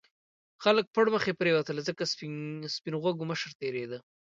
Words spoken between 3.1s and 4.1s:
مشر تېرېده.